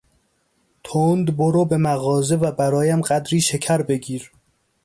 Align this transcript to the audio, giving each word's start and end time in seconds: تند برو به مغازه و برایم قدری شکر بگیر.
تند 0.83 1.37
برو 1.37 1.65
به 1.65 1.77
مغازه 1.77 2.35
و 2.35 2.51
برایم 2.51 3.01
قدری 3.01 3.41
شکر 3.41 3.81
بگیر. 3.81 4.31